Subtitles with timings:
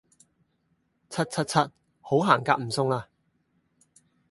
[1.11, 1.69] 柒柒柒
[2.01, 3.07] 好行夾唔送啦